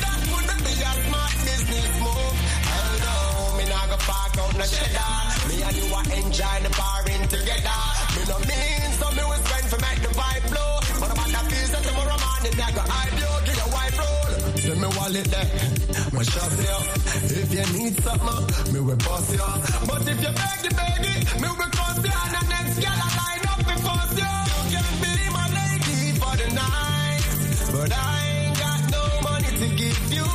That 0.03 0.19
would 0.29 0.49
be 0.65 0.73
a 0.77 0.93
smart 1.01 1.33
business 1.45 1.89
move. 1.99 2.52
Park 4.07 4.37
out 4.37 4.55
no 4.57 4.65
cheddar. 4.65 5.13
Me 5.47 5.55
and 5.63 5.75
you 5.77 5.85
a 5.87 5.99
enjoy 6.19 6.57
the 6.65 6.71
barring 6.77 7.25
together. 7.27 7.79
Me 8.15 8.21
no 8.31 8.37
mean 8.49 8.89
so 8.99 9.07
me 9.17 9.23
will 9.29 9.41
spend 9.47 9.67
for 9.71 9.79
make 9.85 10.01
the 10.05 10.11
vibe 10.19 10.45
blow. 10.51 10.71
But 11.01 11.09
about 11.13 11.29
that 11.35 11.45
feels 11.51 11.71
that 11.71 11.83
tomorrow 11.87 12.17
morning 12.25 12.55
I 12.59 12.69
go 12.77 12.83
hide 12.83 13.15
you 13.21 13.31
to 13.47 13.51
your 13.59 13.69
wife 13.75 13.97
roll. 13.99 14.27
The 14.63 14.73
me 14.81 14.89
wallet 14.97 15.27
there. 15.33 15.49
My 16.13 16.23
shop 16.23 16.51
there. 16.59 16.83
If 17.41 17.49
you 17.55 17.65
need 17.77 17.95
something, 18.03 18.73
me 18.73 18.79
will 18.79 18.99
boss 19.07 19.27
you. 19.31 19.49
But 19.87 20.01
if 20.07 20.19
you 20.23 20.31
beg 20.39 20.59
the 20.63 20.71
it, 21.13 21.41
me 21.41 21.47
will 21.47 21.71
cost 21.77 21.99
you. 22.03 22.13
And 22.23 22.31
the 22.35 22.43
next 22.53 22.75
girl 22.83 22.99
I 23.05 23.09
line 23.19 23.45
up 23.51 23.61
before 23.71 24.07
you. 24.19 24.33
You 24.73 24.81
can 24.83 24.95
be 25.03 25.13
my 25.37 25.45
lady 25.57 25.99
for 26.19 26.33
the 26.41 26.47
night. 26.53 27.23
But 27.73 27.91
I 27.91 28.15
ain't 28.35 28.55
got 28.63 28.81
no 28.95 29.03
money 29.27 29.51
to 29.61 29.67
give. 29.75 29.99
You, 30.13 30.25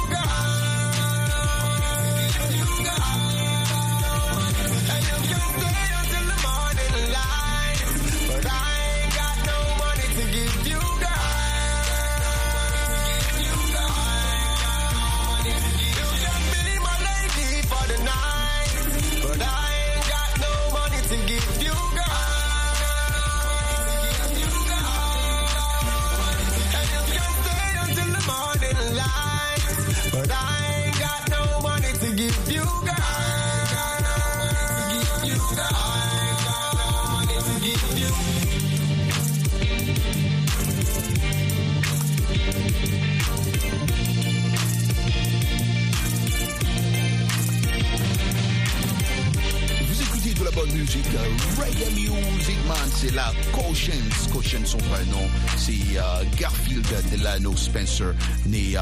Delano 57.39 57.57
Spencer, 57.57 58.15
né 58.47 58.75
euh, 58.77 58.81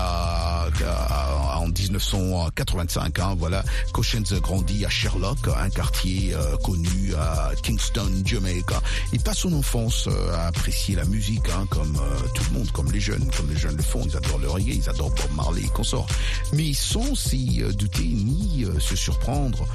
euh, 0.80 1.56
en 1.56 1.68
1985. 1.68 3.18
Hein, 3.18 3.34
voilà, 3.38 3.62
Cautions 3.92 4.22
grandit 4.40 4.84
à 4.86 4.88
Sherlock, 4.88 5.38
un 5.48 5.68
quartier 5.68 6.34
euh, 6.34 6.56
connu 6.58 7.14
à 7.18 7.50
Kingston, 7.62 8.10
Jamaica. 8.24 8.80
Il 9.12 9.20
passe 9.20 9.38
son 9.38 9.52
enfance 9.52 10.08
à 10.32 10.46
apprécier 10.46 10.96
la 10.96 11.04
musique, 11.04 11.48
hein, 11.50 11.66
comme 11.68 12.00
tout 12.34 12.44
le 12.50 12.58
monde, 12.58 12.70
comme 12.72 12.90
les 12.92 13.00
jeunes, 13.00 13.30
comme 13.36 13.50
les 13.50 13.58
jeunes 13.58 13.76
le 13.76 13.82
font. 13.82 14.02
Ils 14.06 14.16
adorent 14.16 14.38
le 14.38 14.48
reggae, 14.48 14.76
ils 14.76 14.88
adorent 14.88 15.10
Bob 15.10 15.36
Marley 15.36 15.62
et 15.62 15.68
consorts. 15.68 16.08
Mais 16.54 16.72
sans 16.72 17.14
s'y 17.14 17.62
douter 17.74 18.04
ni 18.04 18.64
se 18.78 18.96
surprendre 18.96 19.66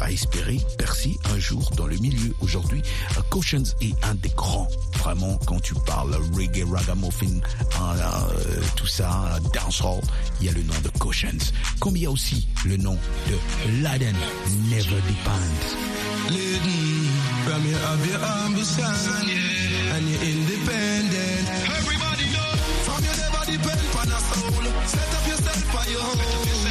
à 0.00 0.10
espérer 0.10 0.58
percer 0.76 1.16
un 1.34 1.38
jour 1.38 1.70
dans 1.76 1.86
le 1.86 1.96
milieu. 1.98 2.34
Aujourd'hui, 2.40 2.82
Cautions 3.30 3.62
est 3.80 3.94
un 4.04 4.14
des 4.16 4.30
grands, 4.30 4.68
vraiment, 4.98 5.38
quand 5.46 5.60
tu 5.60 5.74
parles 5.86 6.16
reggae, 6.34 6.64
ragamuffin, 6.68 7.40
hein, 7.80 8.07
euh, 8.30 8.60
tout 8.76 8.86
ça, 8.86 9.38
dancehall, 9.52 10.00
il 10.40 10.46
y 10.46 10.48
a 10.48 10.52
le 10.52 10.62
nom 10.62 10.74
de 10.82 10.88
Cautions. 10.98 11.52
Comme 11.80 11.96
il 11.96 12.02
y 12.02 12.06
a 12.06 12.10
aussi 12.10 12.46
le 12.64 12.76
nom 12.76 12.96
de 13.28 13.82
Laden 13.82 14.16
Never 14.70 15.00
Depends. 15.08 15.76
Lady, 16.30 17.08
from 17.44 17.64
you 17.66 17.76
have 17.76 18.06
your 18.06 18.22
ambition 18.46 18.84
and 18.84 20.04
you're 20.08 20.22
independent. 20.22 21.48
Everybody 21.78 22.24
know 22.34 22.50
from 22.84 23.02
you 23.04 23.14
never 23.16 23.44
depend 23.50 23.80
on 24.00 24.08
a 24.12 24.20
soul. 24.20 24.64
Set 24.86 25.14
up 25.14 25.26
yourself 25.26 25.74
on 25.76 25.90
your 25.90 26.02
own. 26.02 26.67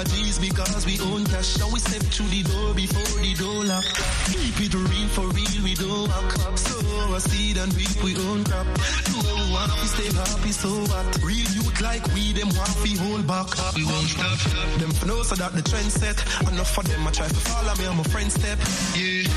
Nowadays 0.00 0.38
because 0.38 0.86
we 0.86 0.98
own 1.12 1.26
cash. 1.26 1.58
Now 1.58 1.68
we 1.68 1.78
step 1.78 2.00
through 2.08 2.32
the 2.32 2.42
door 2.42 2.72
before 2.72 3.20
the 3.20 3.34
door 3.34 3.64
lock. 3.68 3.84
Keep 4.32 4.56
it 4.64 4.72
real 4.72 5.08
for 5.12 5.28
real, 5.28 5.60
we 5.62 5.74
don't 5.74 6.08
walk. 6.08 6.56
So 6.56 6.72
I 7.12 7.18
seed 7.18 7.58
and 7.58 7.68
reap 7.76 8.02
we 8.02 8.16
own 8.16 8.42
crap. 8.44 8.64
No 9.12 9.40
want 9.52 9.72
to 9.76 9.86
stay 9.92 10.08
happy, 10.16 10.52
so 10.52 10.70
what? 10.88 11.04
Real 11.20 11.44
youth 11.52 11.80
like 11.82 12.06
we, 12.14 12.32
them 12.32 12.48
want 12.56 12.72
to 12.80 12.90
hold 13.04 13.26
back. 13.26 13.52
We 13.76 13.84
won't 13.84 14.08
stop. 14.08 14.40
Them 14.80 14.90
for 14.90 15.04
know 15.04 15.22
so 15.22 15.34
that 15.36 15.52
the 15.52 15.60
trend 15.60 15.92
set. 15.92 16.16
Enough 16.48 16.70
for 16.70 16.82
them, 16.84 17.06
I 17.06 17.10
try 17.10 17.28
to 17.28 17.34
follow 17.34 17.74
me 17.76 17.84
on 17.84 17.98
my 17.98 18.04
friend 18.04 18.32
step. 18.32 18.56
Yeah, 18.96 19.28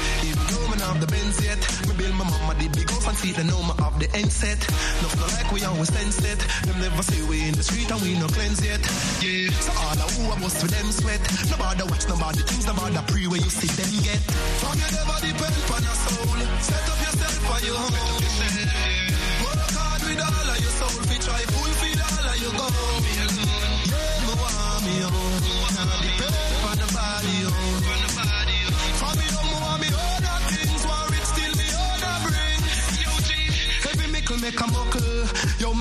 have 0.84 1.00
the 1.00 1.08
Benz 1.08 1.39
yet. 1.39 1.60
Me 1.88 1.93
build 1.96 2.15
my 2.15 2.26
mama 2.28 2.54
the 2.60 2.67
big 2.67 2.89
house 2.89 3.08
and 3.08 3.17
see 3.17 3.32
know 3.43 3.62
me 3.63 3.74
have 3.80 3.96
the 4.00 4.08
end 4.15 4.32
set. 4.32 4.60
Enough 5.00 5.15
not 5.19 5.32
like 5.38 5.50
we 5.52 5.63
always 5.63 5.89
stand 5.89 6.13
set. 6.13 6.39
Them 6.67 6.78
never 6.80 7.04
say 7.04 7.22
we 7.30 7.48
in 7.48 7.54
the 7.56 7.63
street 7.63 7.89
and 7.89 8.02
we 8.02 8.19
no 8.19 8.28
cleanse 8.28 8.62
yet. 8.63 8.82
Yeah, 9.24 9.50
so 9.63 9.72
all 9.80 9.96
the 9.96 10.06
who 10.13 10.22
I 10.32 10.36
bust 10.41 10.62
with 10.62 10.74
them 10.76 10.89
sweat. 10.91 11.22
Nobody 11.50 11.84
watch 11.88 12.06
nobody 12.08 12.41
things, 12.43 12.65
nobody 12.67 13.00
pre 13.08 13.28
where 13.28 13.39
you 13.39 13.52
see 13.52 13.72
them 13.80 13.91
get. 14.04 14.22
From 14.60 14.76
you 14.80 14.89
never 14.91 15.17
depend 15.24 15.56
on 15.72 15.84
a 15.88 15.93
soul. 16.04 16.39
Set 16.60 16.86
up 16.91 17.00
yourself 17.00 17.36
for 17.48 17.60
your 17.65 17.78
home. 17.80 18.62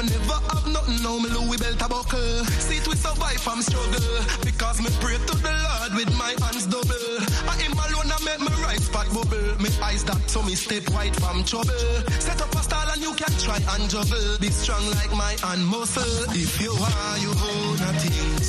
Me 0.03 0.11
never 0.11 0.39
have 0.51 0.67
nothing, 0.67 1.03
now 1.03 1.19
me 1.19 1.29
Louis 1.31 1.59
belt 1.59 1.83
a 1.83 1.89
buckle. 1.89 2.45
See 2.59 2.79
it 2.79 2.87
we 2.89 2.97
survive 2.97 3.41
from 3.41 3.63
struggle. 3.63 4.19
Because 4.45 4.81
me 4.83 4.91
pray 5.01 5.17
to 5.17 5.35
the 5.39 5.55
Lord 5.55 5.93
with 5.95 6.11
my 6.19 6.35
hands 6.43 6.67
double. 6.67 7.09
I 7.47 7.55
him 7.63 7.73
alone 7.73 8.11
I 8.11 8.19
make 8.25 8.41
me 8.41 8.53
right 8.63 8.81
spot 8.81 9.07
bubble. 9.15 9.63
Me 9.63 9.71
eyes 9.83 10.05
that 10.05 10.19
so 10.29 10.43
me 10.43 10.55
step 10.55 10.87
right 10.91 11.15
from 11.15 11.45
trouble. 11.45 11.87
Set 12.19 12.41
up 12.43 12.55
a 12.55 12.63
style 12.63 12.91
and 12.93 13.03
you 13.03 13.15
can 13.15 13.33
try 13.39 13.59
and 13.75 13.91
juggle. 13.91 14.39
Be 14.41 14.51
strong 14.51 14.85
like 14.99 15.13
my 15.15 15.35
hand 15.43 15.65
muscle. 15.67 16.25
If 16.35 16.61
you 16.61 16.73
are, 16.73 17.17
you 17.19 17.31
own 17.31 17.79
a 17.79 17.91
things. 18.03 18.49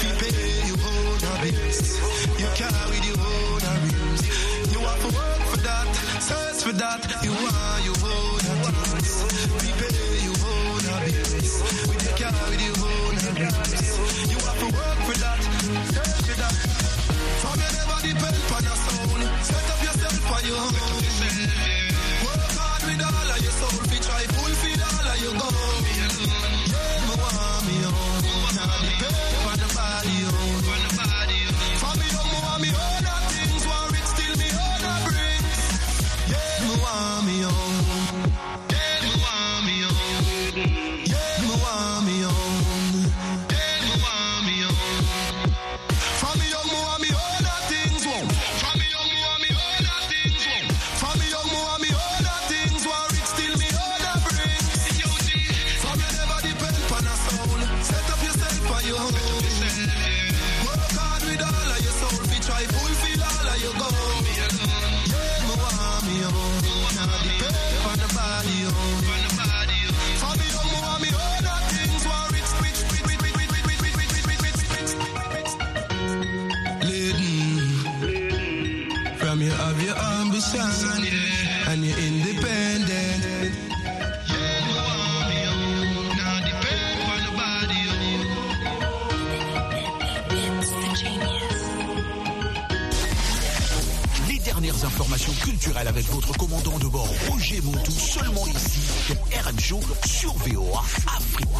Fi 0.00 0.08
pay, 0.20 0.66
you 0.68 0.76
own 0.80 1.20
a 1.20 1.34
bills. 1.44 1.80
You 2.40 2.48
carry 2.56 2.98
you 3.04 3.14
own 3.18 3.60
a 3.60 3.72
rims. 3.84 4.22
You 4.72 4.80
have 4.80 5.00
to 5.04 5.10
work 5.12 5.42
for 5.52 5.60
that, 5.68 5.88
search 6.20 6.60
for 6.64 6.72
that. 6.72 7.02
You 7.22 7.32
are, 7.32 7.80
you 7.84 7.92
own 7.92 8.23
Yeah. 13.36 13.83
avec 95.72 96.06
votre 96.10 96.36
commandant 96.36 96.78
de 96.78 96.86
bord 96.86 97.08
Roger 97.30 97.60
Montou, 97.62 97.90
seulement 97.90 98.46
ici, 98.46 98.80
pour 99.08 99.16
RM 99.26 99.58
Show 99.58 99.80
sur 100.04 100.32
VOA 100.34 100.80
Afrique. 100.80 101.53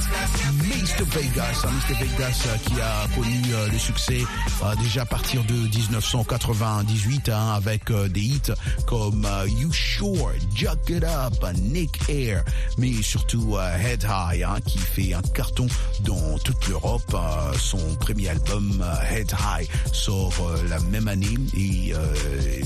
It's 0.00 0.47
Mr. 0.80 1.04
Vegas, 1.06 1.64
hein, 1.64 1.70
Mr. 1.72 1.94
Vegas 2.04 2.46
euh, 2.46 2.56
qui 2.58 2.80
a 2.80 3.08
connu 3.14 3.42
euh, 3.52 3.68
le 3.68 3.78
succès 3.78 4.20
euh, 4.62 4.74
déjà 4.76 5.02
à 5.02 5.06
partir 5.06 5.42
de 5.44 5.54
1998 5.54 7.28
hein, 7.30 7.54
avec 7.54 7.90
des 7.90 8.20
hits 8.20 8.52
comme 8.86 9.26
You 9.58 9.72
Sure, 9.72 10.32
Jack 10.54 10.88
It 10.88 11.02
Up, 11.02 11.44
Nick 11.60 12.08
Air, 12.08 12.44
mais 12.76 12.92
surtout 13.02 13.56
Head 13.58 14.04
High 14.04 14.44
hein, 14.44 14.60
qui 14.64 14.78
fait 14.78 15.14
un 15.14 15.22
carton 15.22 15.66
dans 16.04 16.38
toute 16.38 16.68
l'Europe. 16.68 17.16
son 17.58 17.96
premier 17.96 18.28
album 18.28 18.84
Head 19.10 19.32
High 19.32 19.68
sort 19.92 20.34
la 20.68 20.78
même 20.80 21.08
année 21.08 21.34
et 21.56 21.92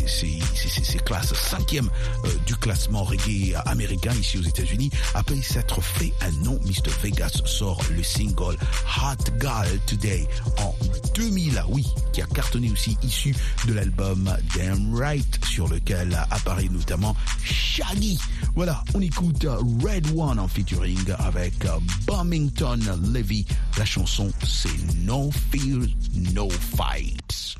c'est 0.07 1.05
classe 1.05 1.33
cinquième 1.35 1.89
du 2.47 2.57
classement 2.57 3.05
reggae 3.05 3.55
américain 3.67 4.13
ici 4.21 4.39
aux 4.39 4.43
États-Unis. 4.43 4.91
Après 5.15 5.41
s'être 5.43 5.81
fait 5.81 6.13
un 6.21 6.31
nom, 6.45 6.59
Mr. 6.65 6.91
Vegas 7.03 7.41
sort 7.45 7.81
le 7.97 8.03
single 8.13 8.57
Hot 8.87 9.25
Girl 9.41 9.79
Today 9.87 10.27
en 10.59 10.75
2000, 11.15 11.59
ah 11.59 11.65
oui, 11.69 11.87
qui 12.13 12.21
a 12.21 12.27
cartonné 12.27 12.71
aussi 12.71 12.97
issu 13.03 13.35
de 13.67 13.73
l'album 13.73 14.31
Damn 14.55 14.95
Right 14.95 15.45
sur 15.47 15.69
lequel 15.69 16.19
apparaît 16.31 16.69
notamment 16.71 17.17
Shaggy. 17.43 18.19
Voilà, 18.55 18.85
on 18.95 19.01
écoute 19.01 19.47
Red 19.85 20.07
One 20.17 20.39
en 20.39 20.49
featuring 20.49 20.99
avec 21.19 21.55
Bombington 22.07 22.81
Levy. 23.13 23.47
La 23.79 23.85
chanson 23.85 24.31
c'est 24.47 24.69
No 25.05 25.31
Fear, 25.51 25.87
No 26.35 26.49
Fight. 26.51 27.57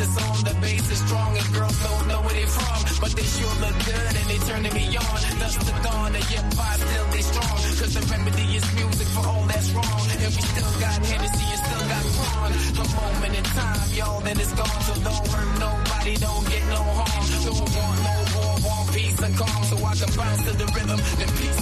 that's 0.00 0.16
on 0.16 0.44
the 0.48 0.54
bass 0.64 0.90
is 0.90 1.00
strong 1.04 1.36
and 1.36 1.48
girls 1.52 1.76
don't 1.84 2.08
know 2.08 2.20
where 2.24 2.32
they 2.32 2.48
from, 2.48 2.80
but 3.04 3.12
they 3.12 3.26
sure 3.36 3.54
look 3.60 3.76
good 3.84 4.12
and 4.16 4.26
they 4.32 4.40
turning 4.48 4.72
me 4.72 4.84
on. 4.96 5.18
Thus 5.36 5.54
the 5.60 5.76
dawn 5.84 6.16
of 6.16 6.24
hip 6.24 6.46
hop 6.56 6.80
still 6.80 7.06
they 7.12 7.24
strong, 7.30 7.58
cause 7.76 7.92
the 7.92 8.02
remedy 8.08 8.46
is 8.56 8.64
music 8.80 9.08
for 9.12 9.24
all 9.28 9.44
that's 9.44 9.68
wrong. 9.76 10.04
And 10.24 10.32
we 10.32 10.42
still 10.52 10.72
got 10.80 10.96
Hennessy 11.04 11.46
and 11.52 11.60
still 11.68 11.84
got 11.92 12.04
Ron. 12.16 12.50
A 12.80 12.84
moment 12.96 13.34
in 13.36 13.44
time, 13.44 13.88
y'all, 13.92 14.20
then 14.24 14.36
it's 14.40 14.54
gone. 14.56 14.80
So 14.88 14.94
don't 15.04 15.26
hurt 15.28 15.50
nobody, 15.60 16.14
don't 16.16 16.44
get 16.48 16.64
no 16.72 16.80
harm. 16.80 17.24
Don't 17.44 17.60
want 17.60 17.98
no 18.08 18.14
war, 18.34 18.54
want 18.64 18.86
peace 18.96 19.20
and 19.20 19.34
calm, 19.36 19.62
so 19.68 19.76
I 19.84 19.92
can 20.00 20.10
bounce 20.16 20.42
to 20.48 20.52
the 20.56 20.66
rhythm 20.72 21.00
and 21.20 21.30
peace. 21.36 21.59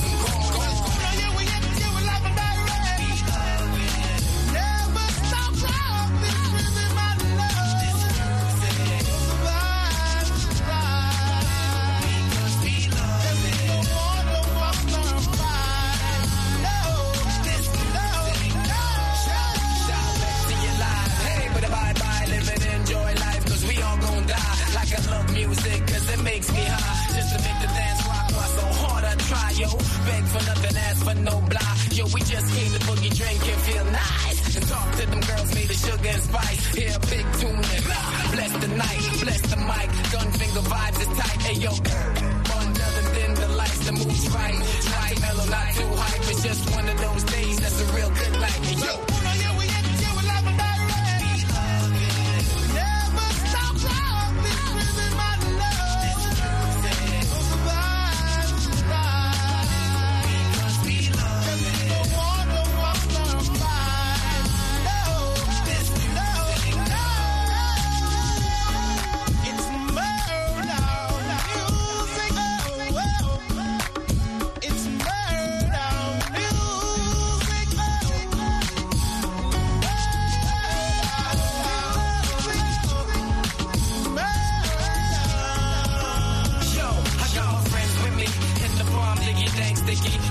Yo. 41.76 42.07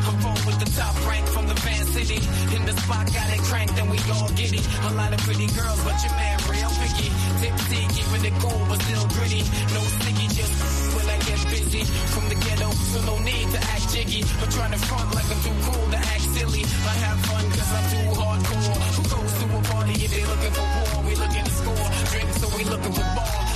On 0.07 0.39
with 0.47 0.59
the 0.59 0.69
top 0.71 0.95
rank 1.07 1.25
from 1.27 1.47
the 1.47 1.53
van 1.65 1.85
city. 1.91 2.19
In 2.55 2.65
the 2.65 2.73
spot, 2.83 3.05
got 3.11 3.27
it 3.33 3.41
cranked 3.49 3.77
and 3.79 3.89
we 3.91 3.99
all 4.11 4.29
giddy. 4.39 4.61
A 4.87 4.91
lot 4.95 5.11
of 5.11 5.19
pretty 5.27 5.47
girls, 5.51 5.79
but 5.83 5.97
your 6.03 6.13
man 6.15 6.37
real 6.47 6.71
picky. 6.79 7.09
Tipsy, 7.43 7.81
keeping 7.91 8.23
it 8.23 8.35
cool, 8.39 8.61
but 8.69 8.79
still 8.87 9.05
gritty. 9.15 9.43
No 9.75 9.81
sticky, 9.99 10.27
just 10.31 10.53
when 10.95 11.07
I 11.11 11.17
get 11.27 11.39
busy. 11.51 11.83
From 12.13 12.25
the 12.29 12.35
ghetto, 12.35 12.71
so 12.71 12.99
no 13.03 13.19
need 13.19 13.47
to 13.51 13.59
act 13.59 13.91
jiggy. 13.91 14.23
But 14.39 14.49
trying 14.51 14.71
to 14.71 14.79
front 14.87 15.11
like 15.13 15.27
I'm 15.27 15.41
too 15.43 15.57
cool 15.67 15.85
to 15.91 15.99
act 15.99 16.25
silly. 16.35 16.63
I 16.63 16.95
have 17.03 17.19
fun 17.27 17.43
cause 17.51 17.71
I'm 17.77 17.85
too 17.91 18.07
hardcore. 18.15 18.79
Who 18.95 19.03
goes 19.11 19.33
to 19.39 19.45
a 19.51 19.59
party 19.71 19.95
if 20.05 20.11
they 20.15 20.23
looking 20.23 20.53
for 20.55 20.67
war? 20.75 21.03
We 21.03 21.13
looking 21.15 21.43
to 21.43 21.53
score. 21.59 21.87
Drink, 22.11 22.29
so 22.39 22.47
we 22.55 22.63
looking 22.63 22.93
for 22.93 23.07
ball. 23.15 23.46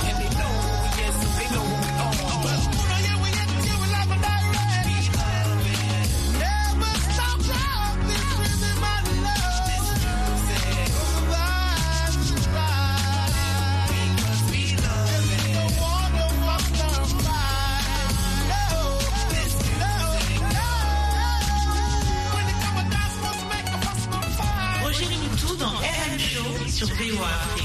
Sur 27.22 27.61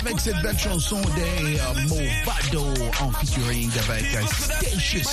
avec 0.00 0.20
cette 0.20 0.40
belle 0.42 0.58
chanson 0.58 1.00
des 1.14 1.58
euh, 1.58 1.86
Movado 1.88 2.64
en 3.00 3.10
featuring 3.12 3.70
avec 3.88 4.04
Statius. 4.28 5.08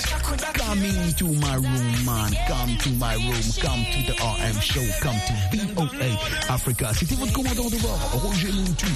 Coming 0.53 1.13
to 1.15 1.27
my 1.27 1.55
room, 1.55 2.05
man. 2.05 2.31
Come 2.47 2.77
to 2.77 2.89
my 2.91 3.15
room. 3.15 3.41
Come 3.61 3.83
to 3.91 4.11
the 4.11 4.15
RM 4.21 4.61
show. 4.61 4.81
Come 5.01 5.15
to 5.27 5.57
VOA 5.57 6.53
Africa. 6.53 6.91
C'était 6.93 7.15
votre 7.15 7.33
commandant 7.33 7.69
de 7.69 7.77
bord, 7.77 7.99
Roger 8.23 8.51
Muntu, 8.51 8.87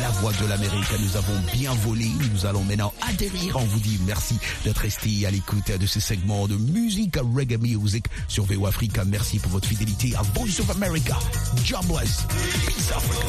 la 0.00 0.08
voix 0.20 0.32
de 0.40 0.46
l'Amérique. 0.46 0.88
Nous 1.00 1.16
avons 1.16 1.38
bien 1.52 1.72
volé. 1.74 2.06
Nous 2.32 2.46
allons 2.46 2.64
maintenant 2.64 2.92
atterrir. 3.08 3.56
On 3.56 3.64
vous 3.64 3.80
dit 3.80 3.98
merci 4.06 4.38
d'être 4.64 4.78
resté 4.78 5.26
à 5.26 5.30
l'écoute 5.30 5.70
de 5.70 5.86
ce 5.86 6.00
segment 6.00 6.48
de 6.48 6.56
musique 6.56 7.16
reggae 7.16 7.58
music 7.58 8.04
sur 8.28 8.44
VOA 8.44 8.68
Africa. 8.68 9.04
Merci 9.04 9.38
pour 9.38 9.52
votre 9.52 9.68
fidélité 9.68 10.14
à 10.16 10.22
Voice 10.34 10.60
of 10.60 10.70
America. 10.70 11.18
Jobless. 11.64 12.26
Peace 12.40 12.90
Africa. 12.92 13.20